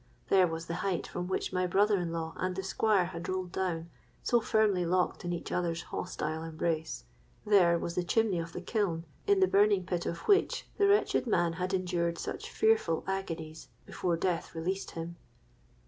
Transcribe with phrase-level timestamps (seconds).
[0.29, 3.51] There was the height from which my brother in law and the Squire had rolled
[3.51, 3.91] down,
[4.23, 7.03] so firmly locked in each other's hostile embrace:
[7.45, 11.27] there was the chimney of the kiln, in the burning pit of which the wretched
[11.27, 15.17] man had endured such fearful agonies before death released him!